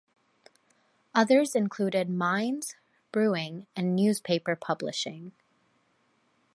Others 1.13 1.53
included 1.53 2.09
mines, 2.09 2.75
brewing, 3.11 3.67
and 3.75 3.95
newspaper 3.95 4.55
publishing. 4.55 5.31